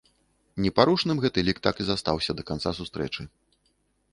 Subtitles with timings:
[0.65, 3.21] Непарушным гэты лік так і застаўся да канца сустрэчы.